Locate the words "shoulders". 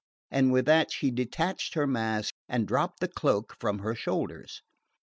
3.93-4.63